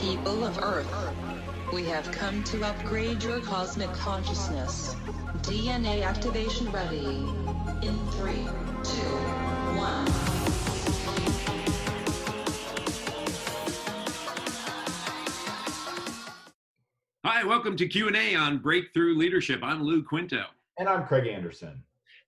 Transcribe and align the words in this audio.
People 0.00 0.46
of 0.46 0.58
Earth, 0.62 0.90
we 1.74 1.84
have 1.84 2.10
come 2.10 2.42
to 2.44 2.64
upgrade 2.64 3.22
your 3.22 3.38
cosmic 3.40 3.92
consciousness. 3.92 4.96
DNA 5.42 6.02
activation 6.02 6.72
ready. 6.72 7.26
In 7.82 7.98
three, 8.12 8.48
two, 8.82 9.18
one. 9.76 10.06
Hi, 17.22 17.44
welcome 17.44 17.76
to 17.76 17.86
Q&A 17.86 18.34
on 18.34 18.56
Breakthrough 18.56 19.14
Leadership. 19.18 19.60
I'm 19.62 19.82
Lou 19.82 20.02
Quinto. 20.02 20.44
And 20.78 20.88
I'm 20.88 21.06
Craig 21.06 21.26
Anderson. 21.26 21.82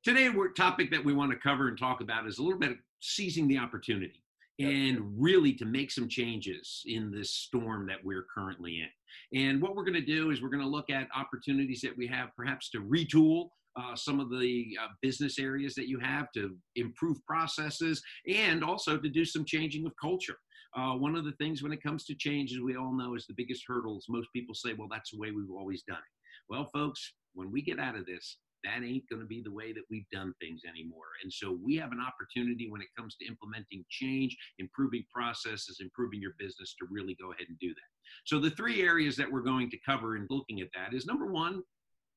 Today, 0.04 0.28
our 0.28 0.48
topic 0.48 0.90
that 0.90 1.02
we 1.02 1.14
want 1.14 1.32
to 1.32 1.38
cover 1.38 1.68
and 1.68 1.78
talk 1.78 2.02
about 2.02 2.26
is 2.26 2.36
a 2.36 2.42
little 2.42 2.58
bit 2.58 2.72
of 2.72 2.76
seizing 3.00 3.48
the 3.48 3.56
opportunity 3.56 4.22
and 4.64 5.14
really 5.16 5.52
to 5.54 5.64
make 5.64 5.90
some 5.90 6.08
changes 6.08 6.82
in 6.86 7.10
this 7.10 7.30
storm 7.30 7.86
that 7.86 8.04
we're 8.04 8.26
currently 8.34 8.80
in. 8.80 9.38
And 9.38 9.60
what 9.60 9.74
we're 9.74 9.84
going 9.84 9.94
to 9.94 10.00
do 10.00 10.30
is 10.30 10.42
we're 10.42 10.48
going 10.48 10.62
to 10.62 10.68
look 10.68 10.90
at 10.90 11.08
opportunities 11.16 11.80
that 11.82 11.96
we 11.96 12.06
have 12.08 12.30
perhaps 12.36 12.70
to 12.70 12.80
retool 12.80 13.48
uh, 13.76 13.96
some 13.96 14.20
of 14.20 14.30
the 14.30 14.76
uh, 14.82 14.88
business 15.00 15.38
areas 15.38 15.74
that 15.74 15.88
you 15.88 15.98
have 15.98 16.30
to 16.32 16.54
improve 16.76 17.24
processes 17.26 18.02
and 18.28 18.62
also 18.62 18.98
to 18.98 19.08
do 19.08 19.24
some 19.24 19.44
changing 19.44 19.86
of 19.86 19.92
culture. 20.00 20.36
Uh, 20.76 20.92
one 20.92 21.16
of 21.16 21.24
the 21.24 21.32
things 21.32 21.62
when 21.62 21.72
it 21.72 21.82
comes 21.82 22.04
to 22.04 22.14
change, 22.14 22.52
as 22.52 22.60
we 22.60 22.76
all 22.76 22.94
know, 22.96 23.14
is 23.14 23.26
the 23.26 23.34
biggest 23.36 23.62
hurdles. 23.66 24.06
Most 24.08 24.28
people 24.34 24.54
say, 24.54 24.74
well, 24.74 24.88
that's 24.90 25.10
the 25.10 25.18
way 25.18 25.30
we've 25.30 25.50
always 25.50 25.82
done 25.82 25.98
it. 25.98 26.48
Well, 26.48 26.68
folks, 26.72 27.14
when 27.34 27.50
we 27.50 27.62
get 27.62 27.78
out 27.78 27.96
of 27.96 28.06
this, 28.06 28.38
that 28.64 28.82
ain't 28.84 29.08
going 29.08 29.20
to 29.20 29.26
be 29.26 29.42
the 29.42 29.52
way 29.52 29.72
that 29.72 29.84
we've 29.90 30.08
done 30.12 30.34
things 30.40 30.62
anymore. 30.68 31.06
And 31.22 31.32
so 31.32 31.58
we 31.62 31.76
have 31.76 31.92
an 31.92 32.00
opportunity 32.00 32.70
when 32.70 32.80
it 32.80 32.88
comes 32.96 33.16
to 33.16 33.26
implementing 33.26 33.84
change, 33.90 34.36
improving 34.58 35.04
processes, 35.12 35.78
improving 35.80 36.20
your 36.20 36.34
business 36.38 36.74
to 36.78 36.86
really 36.90 37.16
go 37.20 37.32
ahead 37.32 37.46
and 37.48 37.58
do 37.58 37.68
that. 37.68 37.90
So 38.24 38.38
the 38.38 38.50
three 38.50 38.82
areas 38.82 39.16
that 39.16 39.30
we're 39.30 39.42
going 39.42 39.70
to 39.70 39.78
cover 39.84 40.16
in 40.16 40.26
looking 40.30 40.60
at 40.60 40.68
that 40.74 40.94
is 40.94 41.06
number 41.06 41.26
one, 41.26 41.62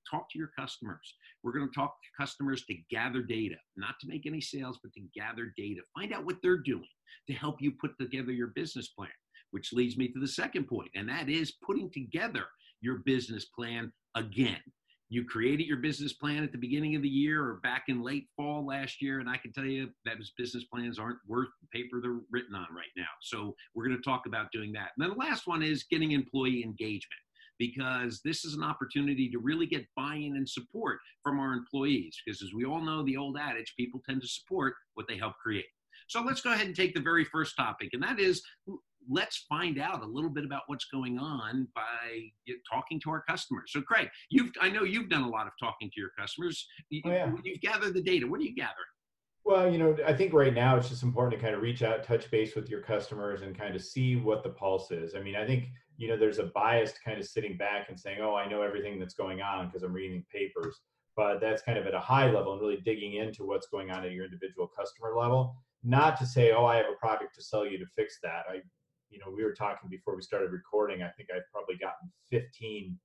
talk 0.10 0.30
to 0.32 0.38
your 0.38 0.52
customers. 0.58 1.16
We're 1.44 1.54
going 1.54 1.70
to 1.70 1.76
talk 1.76 1.96
to 2.02 2.24
customers 2.24 2.64
to 2.66 2.76
gather 2.92 3.22
data, 3.22 3.56
not 3.76 3.96
to 4.02 4.08
make 4.08 4.26
any 4.26 4.42
sales, 4.42 4.80
but 4.82 4.94
to 4.94 5.02
gather 5.16 5.54
data. 5.58 5.82
Find 5.96 6.14
out 6.14 6.26
what 6.26 6.38
they're 6.42 6.58
doing 6.58 6.88
to 7.28 7.34
help 7.34 7.62
you 7.62 7.72
put 7.72 7.98
together 8.00 8.32
your 8.32 8.52
business 8.56 8.90
plan, 8.90 9.10
which 9.52 9.74
leads 9.74 9.98
me 9.98 10.10
to 10.10 10.20
the 10.20 10.28
second 10.28 10.68
point, 10.68 10.90
and 10.96 11.10
that 11.10 11.30
is 11.30 11.54
putting 11.66 11.90
together 11.90 12.46
your 12.82 13.00
business 13.00 13.46
plan 13.46 13.92
again 14.16 14.62
you 15.10 15.24
created 15.24 15.68
your 15.68 15.78
business 15.78 16.14
plan 16.14 16.44
at 16.44 16.52
the 16.52 16.58
beginning 16.58 16.96
of 16.96 17.02
the 17.02 17.08
year 17.08 17.44
or 17.44 17.60
back 17.62 17.84
in 17.88 18.02
late 18.02 18.28
fall 18.36 18.66
last 18.66 19.02
year 19.02 19.20
and 19.20 19.30
i 19.30 19.38
can 19.38 19.54
tell 19.54 19.66
you 19.66 19.90
that 20.06 20.18
business 20.38 20.64
plans 20.66 20.98
aren't 20.98 21.20
worth 21.28 21.50
the 21.62 21.68
paper 21.80 22.00
they're 22.02 22.20
written 22.32 22.56
on 22.56 22.68
right 22.76 22.86
now. 22.98 23.04
So 23.22 23.56
we're 23.74 23.86
going 23.86 23.98
to 23.98 24.04
talk 24.04 24.26
about 24.26 24.52
doing 24.52 24.72
that. 24.74 24.90
And 24.98 25.04
then 25.04 25.10
the 25.10 25.16
last 25.16 25.48
one 25.48 25.64
is 25.64 25.86
getting 25.90 26.12
employee 26.12 26.64
engagement 26.64 27.22
because 27.58 28.22
this 28.24 28.44
is 28.44 28.54
an 28.54 28.64
opportunity 28.64 29.30
to 29.30 29.40
really 29.40 29.66
get 29.66 29.86
buy-in 29.96 30.36
and 30.36 30.48
support 30.48 31.00
from 31.24 31.40
our 31.40 31.54
employees 31.54 32.18
because 32.26 32.42
as 32.42 32.50
we 32.54 32.66
all 32.66 32.82
know 32.82 33.04
the 33.04 33.18
old 33.18 33.38
adage 33.38 33.74
people 33.78 34.02
tend 34.08 34.22
to 34.22 34.28
support 34.28 34.74
what 34.96 35.08
they 35.08 35.18
help 35.18 35.34
create. 35.42 35.66
So 36.08 36.22
let's 36.22 36.42
go 36.42 36.52
ahead 36.52 36.68
and 36.68 36.76
take 36.76 36.94
the 36.94 37.02
very 37.02 37.26
first 37.26 37.56
topic 37.56 37.90
and 37.94 38.04
that 38.04 38.20
is 38.20 38.44
let's 39.10 39.46
find 39.50 39.80
out 39.80 40.04
a 40.04 40.06
little 40.06 40.30
bit 40.30 40.46
about 40.46 40.64
what's 40.68 40.86
going 40.86 41.18
on 41.20 41.68
by 41.76 42.32
talking 42.72 43.00
to 43.02 43.10
our 43.10 43.22
customers. 43.22 43.72
So, 43.72 43.82
Craig, 43.82 44.10
you've 44.30 44.52
I 44.62 44.70
know 44.70 44.84
you've 44.84 45.10
done 45.10 45.24
a 45.24 45.30
lot 45.30 45.48
of 45.48 45.54
talking 45.60 45.90
to 45.90 46.00
your 46.00 46.12
customers. 46.18 46.68
Oh, 47.06 47.10
yeah. 47.10 47.32
You've 47.44 47.62
gathered 47.62 47.94
the 47.94 48.02
data. 48.02 48.28
What 48.28 48.40
are 48.40 48.44
you 48.44 48.56
gathering? 48.56 48.86
Well, 49.46 49.72
you 49.72 49.78
know, 49.78 49.96
I 50.06 50.12
think 50.12 50.34
right 50.34 50.54
now 50.54 50.76
it's 50.76 50.90
just 50.90 51.04
important 51.04 51.40
to 51.40 51.44
kind 51.44 51.56
of 51.56 51.62
reach 51.62 51.84
out, 51.84 52.04
touch 52.04 52.32
base 52.32 52.56
with 52.56 52.68
your 52.68 52.82
customers, 52.82 53.44
and 53.44 53.56
kind 53.56 53.76
of 53.76 53.84
see 53.84 54.16
what 54.16 54.42
the 54.42 54.50
pulse 54.50 54.90
is. 54.90 55.14
I 55.14 55.22
mean, 55.22 55.36
I 55.36 55.46
think 55.46 55.70
you 55.98 56.08
know 56.08 56.18
there's 56.18 56.40
a 56.40 56.46
bias 56.56 56.94
to 56.94 57.00
kind 57.06 57.20
of 57.20 57.26
sitting 57.26 57.56
back 57.56 57.90
and 57.90 58.00
saying, 58.00 58.20
"Oh, 58.22 58.36
I 58.36 58.50
know 58.50 58.64
everything 58.64 59.00
that's 59.00 59.14
going 59.14 59.42
on 59.42 59.68
because 59.68 59.84
I'm 59.84 59.94
reading 59.94 60.26
papers." 60.32 60.80
But 61.16 61.40
that's 61.40 61.62
kind 61.62 61.78
of 61.78 61.86
at 61.86 61.94
a 61.94 62.00
high 62.00 62.30
level 62.30 62.54
and 62.54 62.62
really 62.62 62.82
digging 62.84 63.14
into 63.14 63.46
what's 63.46 63.68
going 63.68 63.90
on 63.90 64.04
at 64.04 64.12
your 64.12 64.26
individual 64.26 64.68
customer 64.68 65.16
level. 65.16 65.56
Not 65.84 66.18
to 66.18 66.26
say, 66.26 66.52
"Oh, 66.52 66.66
I 66.66 66.78
have 66.78 66.88
a 66.92 67.00
product 67.00 67.36
to 67.36 67.44
sell 67.44 67.66
you 67.66 67.78
to 67.78 67.86
fix 67.86 68.18
that." 68.24 68.46
I 68.50 68.62
you 69.10 69.20
know, 69.20 69.32
we 69.36 69.44
were 69.44 69.54
talking 69.54 69.90
before 69.90 70.16
we 70.16 70.22
started 70.22 70.52
recording. 70.52 71.04
I 71.04 71.10
think 71.10 71.30
I've 71.34 71.50
probably 71.52 71.76
gotten 71.76 72.12
15 72.32 72.98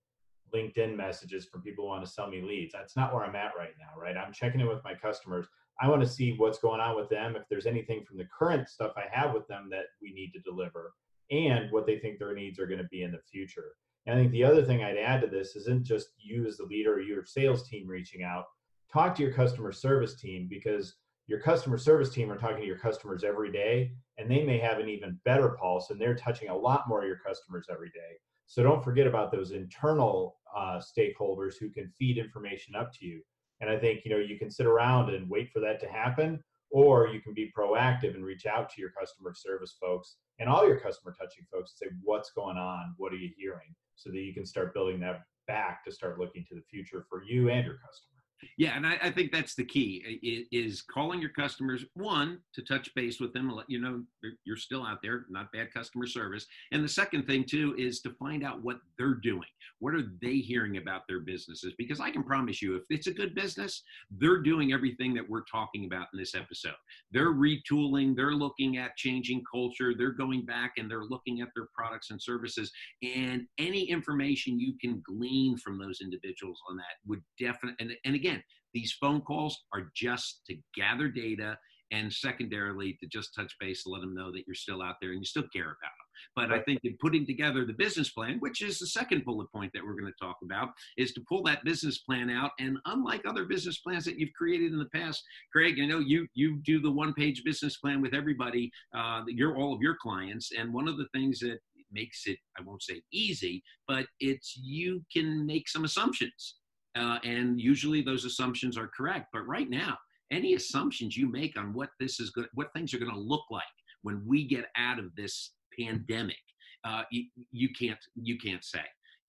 LinkedIn 0.54 0.96
messages 0.96 1.46
from 1.46 1.62
people 1.62 1.84
who 1.84 1.90
want 1.90 2.04
to 2.04 2.10
sell 2.10 2.28
me 2.28 2.40
leads. 2.40 2.72
That's 2.72 2.96
not 2.96 3.14
where 3.14 3.24
I'm 3.24 3.36
at 3.36 3.52
right 3.56 3.74
now, 3.78 4.00
right? 4.00 4.16
I'm 4.16 4.32
checking 4.32 4.60
in 4.60 4.68
with 4.68 4.84
my 4.84 4.94
customers. 4.94 5.46
I 5.80 5.88
want 5.88 6.02
to 6.02 6.08
see 6.08 6.34
what's 6.36 6.58
going 6.58 6.80
on 6.80 6.96
with 6.96 7.08
them, 7.08 7.36
if 7.36 7.42
there's 7.48 7.66
anything 7.66 8.04
from 8.04 8.18
the 8.18 8.28
current 8.36 8.68
stuff 8.68 8.92
I 8.96 9.04
have 9.10 9.32
with 9.32 9.46
them 9.48 9.68
that 9.70 9.86
we 10.02 10.12
need 10.12 10.32
to 10.32 10.40
deliver, 10.40 10.92
and 11.30 11.70
what 11.70 11.86
they 11.86 11.98
think 11.98 12.18
their 12.18 12.34
needs 12.34 12.58
are 12.58 12.66
going 12.66 12.82
to 12.82 12.88
be 12.88 13.02
in 13.02 13.12
the 13.12 13.20
future. 13.30 13.72
And 14.06 14.18
I 14.18 14.22
think 14.22 14.32
the 14.32 14.44
other 14.44 14.64
thing 14.64 14.82
I'd 14.82 14.98
add 14.98 15.20
to 15.22 15.26
this 15.26 15.56
isn't 15.56 15.84
just 15.84 16.08
you 16.18 16.46
as 16.46 16.56
the 16.56 16.64
leader 16.64 16.94
or 16.94 17.00
your 17.00 17.24
sales 17.24 17.68
team 17.68 17.86
reaching 17.86 18.22
out. 18.22 18.44
Talk 18.92 19.14
to 19.14 19.22
your 19.22 19.32
customer 19.32 19.72
service 19.72 20.16
team 20.16 20.48
because 20.50 20.96
your 21.28 21.40
customer 21.40 21.78
service 21.78 22.10
team 22.10 22.30
are 22.30 22.36
talking 22.36 22.60
to 22.60 22.66
your 22.66 22.78
customers 22.78 23.22
every 23.22 23.52
day 23.52 23.92
and 24.20 24.30
they 24.30 24.44
may 24.44 24.58
have 24.58 24.78
an 24.78 24.88
even 24.88 25.18
better 25.24 25.56
pulse 25.60 25.90
and 25.90 26.00
they're 26.00 26.14
touching 26.14 26.48
a 26.48 26.56
lot 26.56 26.88
more 26.88 27.00
of 27.00 27.08
your 27.08 27.18
customers 27.18 27.66
every 27.70 27.88
day. 27.88 28.18
So 28.46 28.62
don't 28.62 28.84
forget 28.84 29.06
about 29.06 29.32
those 29.32 29.52
internal 29.52 30.36
uh, 30.56 30.80
stakeholders 30.80 31.54
who 31.58 31.70
can 31.70 31.92
feed 31.98 32.18
information 32.18 32.74
up 32.74 32.92
to 32.98 33.06
you. 33.06 33.22
And 33.60 33.68
i 33.68 33.78
think 33.78 34.04
you 34.04 34.10
know 34.10 34.18
you 34.18 34.38
can 34.38 34.50
sit 34.50 34.66
around 34.66 35.10
and 35.10 35.28
wait 35.28 35.50
for 35.50 35.60
that 35.60 35.80
to 35.80 35.86
happen 35.86 36.42
or 36.70 37.08
you 37.08 37.20
can 37.20 37.34
be 37.34 37.52
proactive 37.56 38.14
and 38.14 38.24
reach 38.24 38.46
out 38.46 38.70
to 38.70 38.80
your 38.80 38.90
customer 38.98 39.34
service 39.34 39.76
folks 39.78 40.16
and 40.38 40.48
all 40.48 40.66
your 40.66 40.80
customer 40.80 41.14
touching 41.18 41.44
folks 41.52 41.74
and 41.80 41.90
say 41.90 41.96
what's 42.02 42.30
going 42.30 42.56
on? 42.56 42.94
What 42.96 43.12
are 43.12 43.16
you 43.16 43.30
hearing? 43.36 43.74
so 44.00 44.10
that 44.10 44.20
you 44.20 44.32
can 44.32 44.46
start 44.46 44.72
building 44.72 44.98
that 44.98 45.22
back 45.46 45.84
to 45.84 45.92
start 45.92 46.18
looking 46.18 46.44
to 46.48 46.54
the 46.54 46.62
future 46.62 47.04
for 47.08 47.22
you 47.22 47.50
and 47.50 47.66
your 47.66 47.74
customer 47.74 48.19
yeah, 48.56 48.76
and 48.76 48.86
I, 48.86 48.98
I, 49.02 49.10
think 49.10 49.32
that's 49.32 49.54
the 49.54 49.64
key 49.64 50.48
is 50.52 50.82
calling 50.82 51.20
your 51.20 51.30
customers 51.30 51.84
one 51.94 52.38
to 52.54 52.62
touch 52.62 52.94
base 52.94 53.20
with 53.20 53.32
them, 53.32 53.50
let 53.50 53.68
you 53.68 53.80
know 53.80 54.02
you're 54.44 54.56
still 54.56 54.84
out 54.84 54.98
there, 55.02 55.26
not 55.30 55.52
bad 55.52 55.72
customer 55.72 56.06
service. 56.06 56.46
And 56.72 56.82
the 56.82 56.88
second 56.88 57.26
thing 57.26 57.44
too 57.44 57.74
is 57.78 58.00
to 58.02 58.10
find 58.18 58.44
out 58.44 58.62
what 58.62 58.78
they're 58.98 59.14
doing. 59.14 59.48
What 59.78 59.94
are 59.94 60.04
they 60.20 60.36
hearing 60.36 60.76
about 60.76 61.02
their 61.08 61.20
businesses? 61.20 61.74
Because 61.78 62.00
I 62.00 62.10
can 62.10 62.22
promise 62.22 62.60
you, 62.60 62.76
if 62.76 62.82
it's 62.90 63.06
a 63.06 63.14
good 63.14 63.34
business, 63.34 63.82
they're 64.10 64.42
doing 64.42 64.72
everything 64.72 65.14
that 65.14 65.28
we're 65.28 65.44
talking 65.50 65.86
about 65.86 66.08
in 66.12 66.18
this 66.18 66.34
episode. 66.34 66.74
They're 67.10 67.32
retooling, 67.32 68.14
they're 68.14 68.34
looking 68.34 68.76
at 68.76 68.96
changing 68.96 69.42
culture, 69.50 69.94
they're 69.96 70.12
going 70.12 70.44
back 70.44 70.72
and 70.78 70.90
they're 70.90 71.04
looking 71.04 71.40
at 71.40 71.48
their 71.54 71.68
products 71.74 72.10
and 72.10 72.20
services. 72.20 72.70
And 73.02 73.46
any 73.58 73.84
information 73.84 74.60
you 74.60 74.74
can 74.80 75.02
glean 75.06 75.56
from 75.56 75.78
those 75.78 76.00
individuals 76.02 76.60
on 76.68 76.76
that 76.76 76.84
would 77.06 77.22
definitely 77.38 77.76
and, 77.80 77.92
and 78.04 78.14
again 78.14 78.29
again, 78.30 78.42
these 78.72 78.92
phone 79.00 79.20
calls 79.20 79.64
are 79.74 79.90
just 79.94 80.42
to 80.48 80.56
gather 80.74 81.08
data 81.08 81.58
and 81.92 82.12
secondarily 82.12 82.96
to 83.00 83.08
just 83.08 83.34
touch 83.34 83.52
base 83.58 83.82
and 83.84 83.92
let 83.92 84.00
them 84.00 84.14
know 84.14 84.30
that 84.30 84.44
you're 84.46 84.54
still 84.54 84.80
out 84.80 84.94
there 85.00 85.10
and 85.10 85.18
you 85.18 85.24
still 85.24 85.46
care 85.52 85.64
about 85.64 85.74
them. 85.80 86.06
But 86.36 86.52
I 86.52 86.62
think 86.62 86.78
in 86.84 86.96
putting 87.00 87.26
together 87.26 87.64
the 87.64 87.72
business 87.72 88.10
plan, 88.10 88.36
which 88.38 88.62
is 88.62 88.78
the 88.78 88.86
second 88.86 89.24
bullet 89.24 89.50
point 89.52 89.72
that 89.74 89.84
we're 89.84 89.98
going 89.98 90.12
to 90.12 90.24
talk 90.24 90.36
about, 90.44 90.68
is 90.96 91.10
to 91.12 91.24
pull 91.28 91.42
that 91.44 91.64
business 91.64 91.98
plan 91.98 92.30
out. 92.30 92.52
And 92.60 92.78
unlike 92.84 93.22
other 93.26 93.44
business 93.44 93.78
plans 93.78 94.04
that 94.04 94.20
you've 94.20 94.32
created 94.38 94.70
in 94.70 94.78
the 94.78 94.88
past, 94.94 95.20
Craig, 95.50 95.80
I 95.82 95.86
know 95.86 95.98
you 95.98 96.28
you 96.34 96.60
do 96.62 96.80
the 96.80 96.92
one 96.92 97.12
page 97.14 97.42
business 97.44 97.78
plan 97.78 98.00
with 98.00 98.14
everybody, 98.14 98.70
uh, 98.94 99.22
you're 99.26 99.56
all 99.56 99.74
of 99.74 99.80
your 99.80 99.96
clients. 100.00 100.52
And 100.56 100.72
one 100.72 100.86
of 100.86 100.96
the 100.96 101.08
things 101.12 101.40
that 101.40 101.58
makes 101.90 102.26
it, 102.26 102.38
I 102.56 102.62
won't 102.62 102.84
say 102.84 103.02
easy, 103.12 103.64
but 103.88 104.06
it's 104.20 104.56
you 104.56 105.04
can 105.12 105.44
make 105.44 105.68
some 105.68 105.84
assumptions 105.84 106.59
uh, 106.96 107.18
and 107.24 107.60
usually 107.60 108.02
those 108.02 108.24
assumptions 108.24 108.76
are 108.76 108.88
correct. 108.88 109.28
But 109.32 109.46
right 109.46 109.68
now, 109.68 109.96
any 110.30 110.54
assumptions 110.54 111.16
you 111.16 111.30
make 111.30 111.58
on 111.58 111.72
what 111.72 111.90
this 111.98 112.20
is 112.20 112.30
good, 112.30 112.48
what 112.54 112.72
things 112.72 112.94
are 112.94 112.98
going 112.98 113.12
to 113.12 113.18
look 113.18 113.44
like 113.50 113.62
when 114.02 114.22
we 114.26 114.46
get 114.46 114.66
out 114.76 114.98
of 114.98 115.14
this 115.16 115.52
pandemic, 115.78 116.36
uh, 116.84 117.02
you, 117.10 117.24
you 117.52 117.68
can't 117.78 117.98
you 118.14 118.38
can't 118.38 118.64
say 118.64 118.80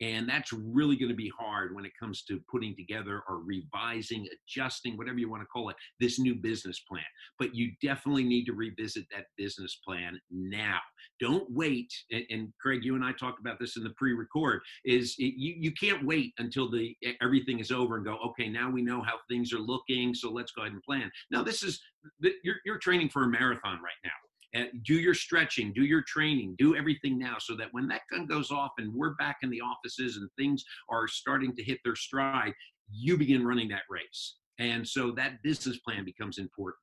and 0.01 0.27
that's 0.27 0.51
really 0.51 0.95
going 0.95 1.09
to 1.09 1.15
be 1.15 1.31
hard 1.37 1.73
when 1.75 1.85
it 1.85 1.91
comes 1.97 2.23
to 2.23 2.41
putting 2.51 2.75
together 2.75 3.21
or 3.29 3.41
revising 3.43 4.27
adjusting 4.33 4.97
whatever 4.97 5.19
you 5.19 5.29
want 5.29 5.43
to 5.43 5.47
call 5.47 5.69
it 5.69 5.75
this 5.99 6.19
new 6.19 6.35
business 6.35 6.79
plan. 6.79 7.03
But 7.39 7.55
you 7.55 7.71
definitely 7.81 8.23
need 8.23 8.45
to 8.45 8.53
revisit 8.53 9.05
that 9.11 9.25
business 9.37 9.79
plan 9.85 10.19
now. 10.31 10.79
Don't 11.19 11.45
wait 11.49 11.93
and, 12.11 12.23
and 12.29 12.53
craig 12.59 12.83
you 12.83 12.95
and 12.95 13.03
i 13.03 13.11
talked 13.11 13.39
about 13.39 13.59
this 13.59 13.77
in 13.77 13.83
the 13.83 13.91
pre-record 13.91 14.61
is 14.85 15.15
it, 15.17 15.33
you, 15.37 15.55
you 15.57 15.71
can't 15.73 16.05
wait 16.05 16.33
until 16.39 16.69
the 16.69 16.95
everything 17.21 17.59
is 17.59 17.71
over 17.71 17.95
and 17.97 18.05
go 18.05 18.17
okay 18.25 18.49
now 18.49 18.69
we 18.69 18.81
know 18.81 19.01
how 19.01 19.15
things 19.29 19.53
are 19.53 19.59
looking 19.59 20.13
so 20.13 20.31
let's 20.31 20.51
go 20.51 20.63
ahead 20.63 20.73
and 20.73 20.83
plan. 20.83 21.11
Now 21.29 21.43
this 21.43 21.63
is 21.63 21.79
you're, 22.43 22.57
you're 22.65 22.79
training 22.79 23.09
for 23.09 23.23
a 23.23 23.27
marathon 23.27 23.79
right 23.83 23.93
now 24.03 24.11
and 24.53 24.69
do 24.83 24.95
your 24.95 25.13
stretching, 25.13 25.71
do 25.73 25.83
your 25.83 26.01
training, 26.01 26.55
do 26.57 26.75
everything 26.75 27.17
now 27.17 27.37
so 27.39 27.55
that 27.55 27.67
when 27.71 27.87
that 27.87 28.01
gun 28.11 28.25
goes 28.25 28.51
off 28.51 28.71
and 28.77 28.93
we're 28.93 29.15
back 29.15 29.37
in 29.43 29.49
the 29.49 29.61
offices 29.61 30.17
and 30.17 30.29
things 30.37 30.63
are 30.89 31.07
starting 31.07 31.55
to 31.55 31.63
hit 31.63 31.79
their 31.83 31.95
stride, 31.95 32.53
you 32.91 33.17
begin 33.17 33.45
running 33.45 33.69
that 33.69 33.83
race. 33.89 34.35
And 34.59 34.87
so 34.87 35.11
that 35.11 35.41
business 35.43 35.77
plan 35.79 36.05
becomes 36.05 36.37
important. 36.37 36.77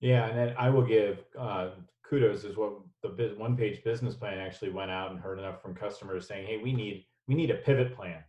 Yeah, 0.00 0.26
and 0.26 0.56
I 0.56 0.70
will 0.70 0.84
give 0.84 1.24
uh, 1.38 1.70
kudos 2.08 2.44
is 2.44 2.56
what 2.56 2.74
the 3.02 3.34
one 3.36 3.56
page 3.56 3.82
business 3.82 4.14
plan 4.14 4.38
actually 4.38 4.70
went 4.70 4.90
out 4.90 5.10
and 5.10 5.18
heard 5.18 5.38
enough 5.38 5.60
from 5.60 5.74
customers 5.74 6.28
saying, 6.28 6.46
"Hey, 6.46 6.58
we 6.58 6.72
need 6.72 7.06
we 7.26 7.34
need 7.34 7.50
a 7.50 7.56
pivot 7.56 7.96
plan. 7.96 8.22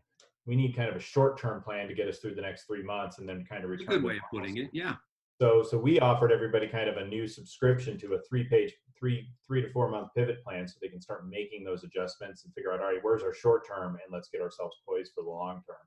We 0.48 0.56
need 0.56 0.76
kind 0.76 0.90
of 0.90 0.96
a 0.96 1.00
short 1.00 1.40
term 1.40 1.62
plan 1.62 1.88
to 1.88 1.94
get 1.94 2.08
us 2.08 2.20
through 2.20 2.36
the 2.36 2.42
next 2.42 2.66
three 2.66 2.82
months, 2.82 3.20
and 3.20 3.30
then 3.30 3.46
kind 3.48 3.64
of 3.64 3.70
return." 3.70 3.88
good 3.88 4.04
way 4.04 4.16
of 4.16 4.24
putting 4.34 4.58
it. 4.58 4.70
Yeah. 4.74 4.96
So 5.40 5.64
so 5.64 5.78
we 5.78 6.00
offered 6.00 6.34
everybody 6.34 6.68
kind 6.68 6.90
of 6.90 6.98
a 6.98 7.08
new 7.08 7.26
subscription 7.26 7.98
to 8.00 8.16
a 8.16 8.22
three 8.28 8.44
page 8.44 8.74
three 9.00 9.30
three 9.48 9.62
to 9.62 9.72
four 9.72 9.90
month 9.90 10.10
pivot 10.16 10.44
plan 10.44 10.68
so 10.68 10.76
they 10.82 10.90
can 10.90 11.02
start 11.02 11.30
making 11.30 11.64
those 11.64 11.86
adjustments 11.86 12.44
and 12.44 12.54
figure 12.54 12.74
out 12.74 12.82
all 12.82 12.88
right 12.88 13.00
where's 13.02 13.24
our 13.24 13.34
short 13.34 13.66
term 13.66 13.94
and 13.94 14.12
let's 14.12 14.28
get 14.28 14.42
ourselves 14.42 14.76
poised 14.88 15.14
for 15.16 15.24
the 15.24 15.30
long 15.30 15.62
term. 15.66 15.78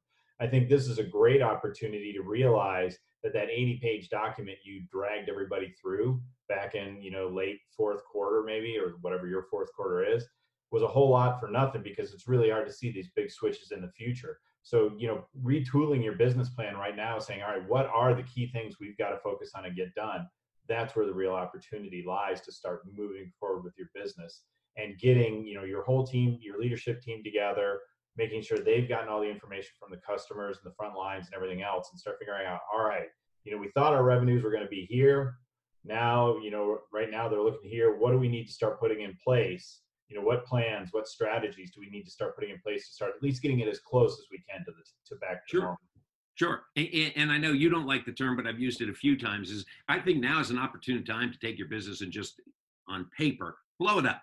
I 0.41 0.47
think 0.47 0.69
this 0.69 0.89
is 0.89 0.99
a 0.99 1.05
great 1.05 1.43
opportunity 1.43 2.15
to 2.15 2.23
realize 2.23 2.99
that 3.23 3.35
that 3.35 3.51
80 3.51 3.79
page 3.83 4.09
document 4.09 4.57
you 4.65 4.85
dragged 4.91 5.29
everybody 5.29 5.75
through 5.81 6.23
back 6.49 6.75
in 6.75 7.03
you 7.03 7.11
know 7.11 7.29
late 7.29 7.61
fourth 7.77 8.03
quarter 8.05 8.43
maybe 8.43 8.79
or 8.79 8.95
whatever 9.03 9.27
your 9.27 9.43
fourth 9.51 9.69
quarter 9.75 10.03
is 10.03 10.25
was 10.71 10.83
a 10.83 10.89
whole 10.89 11.11
lot 11.11 11.39
for 11.39 11.49
nothing 11.49 11.83
because 11.83 12.15
it's 12.15 12.27
really 12.27 12.49
hard 12.49 12.67
to 12.67 12.73
see 12.73 12.91
these 12.91 13.11
big 13.15 13.31
switches 13.31 13.71
in 13.71 13.83
the 13.83 13.93
future 13.93 14.39
so 14.63 14.93
you 14.97 15.09
know 15.09 15.27
retooling 15.45 16.03
your 16.03 16.15
business 16.15 16.49
plan 16.51 16.77
right 16.77 16.97
now 16.97 17.19
saying 17.19 17.43
all 17.43 17.51
right 17.51 17.69
what 17.69 17.87
are 17.87 18.15
the 18.15 18.23
key 18.23 18.47
things 18.49 18.77
we've 18.81 18.97
got 18.97 19.11
to 19.11 19.19
focus 19.19 19.53
on 19.55 19.67
and 19.67 19.77
get 19.77 19.95
done? 19.95 20.27
That's 20.69 20.95
where 20.95 21.07
the 21.07 21.15
real 21.15 21.33
opportunity 21.33 22.05
lies 22.07 22.41
to 22.43 22.53
start 22.53 22.83
moving 22.95 23.33
forward 23.41 23.65
with 23.65 23.75
your 23.77 23.89
business 23.95 24.43
and 24.77 24.99
getting 24.99 25.45
you 25.47 25.55
know 25.55 25.65
your 25.65 25.83
whole 25.83 26.07
team 26.07 26.39
your 26.41 26.59
leadership 26.61 27.03
team 27.03 27.23
together 27.23 27.81
making 28.17 28.43
sure 28.43 28.59
they've 28.59 28.89
gotten 28.89 29.09
all 29.09 29.21
the 29.21 29.29
information 29.29 29.71
from 29.79 29.91
the 29.91 29.97
customers 29.97 30.59
and 30.63 30.71
the 30.71 30.75
front 30.77 30.95
lines 30.95 31.27
and 31.27 31.35
everything 31.35 31.63
else 31.63 31.89
and 31.91 31.99
start 31.99 32.17
figuring 32.19 32.47
out 32.47 32.61
all 32.73 32.85
right 32.85 33.09
you 33.45 33.53
know 33.53 33.59
we 33.59 33.71
thought 33.71 33.93
our 33.93 34.05
revenues 34.05 34.43
were 34.43 34.51
going 34.51 34.63
to 34.63 34.69
be 34.69 34.87
here. 34.89 35.37
Now 35.85 36.39
you 36.39 36.51
know 36.51 36.79
right 36.93 37.11
now 37.11 37.29
they're 37.29 37.43
looking 37.43 37.71
here. 37.71 37.97
What 37.97 38.13
do 38.13 38.19
we 38.19 38.29
need 38.29 38.47
to 38.47 38.53
start 38.53 38.81
putting 38.81 39.03
in 39.03 39.17
place 39.23 39.81
you 40.13 40.19
know 40.19 40.25
what 40.25 40.45
plans 40.45 40.91
what 40.93 41.09
strategies 41.09 41.71
do 41.71 41.81
we 41.81 41.89
need 41.89 42.05
to 42.05 42.11
start 42.11 42.35
putting 42.35 42.51
in 42.51 42.59
place 42.61 42.87
to 42.89 42.95
start 42.95 43.13
at 43.17 43.23
least 43.23 43.41
getting 43.41 43.61
it 43.61 43.69
as 43.69 43.79
close 43.81 44.13
as 44.13 44.27
we 44.31 44.43
can 44.49 44.65
to 44.65 44.73
the 44.73 44.83
to 45.07 45.19
back 45.21 45.47
to 45.47 45.51
sure. 45.51 45.61
normal 45.61 45.79
Sure. 46.35 46.63
And 46.77 47.31
I 47.31 47.37
know 47.37 47.53
you 47.53 47.69
don't 47.69 47.87
like 47.87 48.07
the 48.07 48.13
term, 48.13 48.37
but 48.37 48.47
I've 48.47 48.59
used 48.59 48.81
it 48.81 48.89
a 48.89 48.95
few 48.95 49.19
times. 49.19 49.51
Is 49.51 49.67
I 49.87 50.01
think 50.01 50.19
now 50.19 50.41
is 50.41 50.49
an 50.49 50.59
opportune 50.59 51.05
time 51.05 51.31
to 51.31 51.39
take 51.39 51.59
your 51.59 51.69
business 51.69 52.01
and 52.01 52.11
just 52.11 52.41
on 52.89 53.07
paper 53.17 53.57
blow 53.79 53.99
it 53.99 54.07
up 54.07 54.23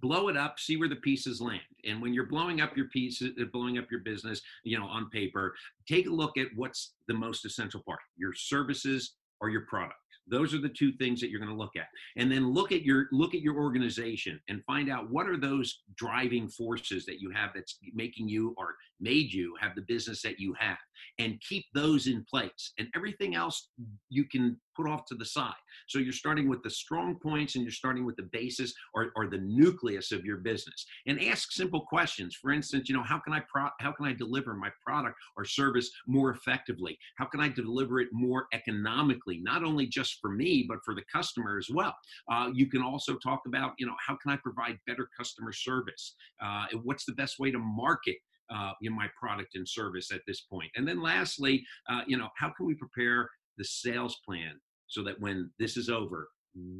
blow 0.00 0.28
it 0.28 0.36
up 0.36 0.58
see 0.58 0.76
where 0.76 0.88
the 0.88 0.96
pieces 0.96 1.40
land 1.40 1.60
and 1.84 2.00
when 2.00 2.14
you're 2.14 2.26
blowing 2.26 2.60
up 2.60 2.74
your 2.76 2.88
pieces 2.88 3.32
uh, 3.40 3.44
blowing 3.52 3.76
up 3.76 3.84
your 3.90 4.00
business 4.00 4.40
you 4.62 4.78
know 4.78 4.86
on 4.86 5.10
paper 5.10 5.54
take 5.86 6.06
a 6.06 6.10
look 6.10 6.38
at 6.38 6.46
what's 6.56 6.94
the 7.08 7.14
most 7.14 7.44
essential 7.44 7.82
part 7.86 8.00
your 8.16 8.32
services 8.32 9.16
or 9.40 9.50
your 9.50 9.66
product 9.66 9.94
those 10.26 10.54
are 10.54 10.60
the 10.60 10.68
two 10.68 10.92
things 10.92 11.20
that 11.20 11.30
you're 11.30 11.40
going 11.40 11.52
to 11.52 11.56
look 11.56 11.76
at. 11.76 11.88
And 12.16 12.30
then 12.30 12.52
look 12.52 12.72
at 12.72 12.82
your 12.82 13.06
look 13.12 13.34
at 13.34 13.40
your 13.40 13.56
organization 13.56 14.40
and 14.48 14.64
find 14.64 14.90
out 14.90 15.10
what 15.10 15.28
are 15.28 15.36
those 15.36 15.82
driving 15.96 16.48
forces 16.48 17.04
that 17.06 17.20
you 17.20 17.30
have 17.30 17.50
that's 17.54 17.78
making 17.94 18.28
you 18.28 18.54
or 18.56 18.74
made 19.00 19.32
you 19.32 19.54
have 19.60 19.74
the 19.74 19.82
business 19.82 20.22
that 20.22 20.38
you 20.38 20.54
have. 20.58 20.78
And 21.18 21.40
keep 21.46 21.64
those 21.74 22.06
in 22.06 22.24
place. 22.24 22.72
And 22.78 22.88
everything 22.94 23.34
else 23.34 23.68
you 24.08 24.24
can 24.24 24.56
put 24.76 24.88
off 24.88 25.04
to 25.06 25.14
the 25.14 25.24
side. 25.24 25.52
So 25.88 25.98
you're 25.98 26.12
starting 26.12 26.48
with 26.48 26.62
the 26.62 26.70
strong 26.70 27.16
points 27.22 27.54
and 27.54 27.64
you're 27.64 27.72
starting 27.72 28.04
with 28.04 28.16
the 28.16 28.28
basis 28.32 28.72
or, 28.94 29.12
or 29.14 29.28
the 29.28 29.38
nucleus 29.38 30.10
of 30.10 30.24
your 30.24 30.38
business. 30.38 30.86
And 31.06 31.22
ask 31.22 31.52
simple 31.52 31.82
questions. 31.82 32.34
For 32.34 32.50
instance 32.50 32.88
you 32.88 32.94
know 32.94 33.02
how 33.02 33.18
can 33.18 33.32
i 33.32 33.42
pro- 33.48 33.70
how 33.80 33.92
can 33.92 34.06
i 34.06 34.12
deliver 34.12 34.54
my 34.54 34.70
product 34.84 35.16
or 35.36 35.44
service 35.44 35.90
more 36.06 36.30
effectively? 36.30 36.98
How 37.16 37.26
can 37.26 37.40
i 37.40 37.48
deliver 37.48 38.00
it 38.00 38.08
more 38.12 38.46
economically? 38.52 39.40
Not 39.42 39.64
only 39.64 39.86
just 39.86 40.03
for 40.12 40.30
me 40.30 40.64
but 40.68 40.78
for 40.84 40.94
the 40.94 41.04
customer 41.12 41.58
as 41.58 41.68
well 41.72 41.94
uh, 42.30 42.50
you 42.52 42.66
can 42.66 42.82
also 42.82 43.16
talk 43.16 43.40
about 43.46 43.72
you 43.78 43.86
know 43.86 43.94
how 44.04 44.16
can 44.22 44.32
i 44.32 44.36
provide 44.36 44.78
better 44.86 45.08
customer 45.16 45.52
service 45.52 46.14
uh, 46.42 46.66
what's 46.82 47.04
the 47.04 47.12
best 47.12 47.38
way 47.38 47.50
to 47.50 47.58
market 47.58 48.16
uh, 48.50 48.72
in 48.82 48.94
my 48.94 49.08
product 49.18 49.54
and 49.54 49.68
service 49.68 50.10
at 50.12 50.20
this 50.26 50.42
point? 50.42 50.70
And 50.76 50.86
then 50.86 51.02
lastly, 51.02 51.64
uh, 51.88 52.02
you 52.06 52.16
know, 52.16 52.28
how 52.36 52.50
can 52.56 52.66
we 52.66 52.74
prepare 52.74 53.28
the 53.56 53.64
sales 53.64 54.18
plan 54.26 54.60
so 54.86 55.02
that 55.04 55.20
when 55.20 55.50
this 55.58 55.76
is 55.76 55.88
over, 55.88 56.28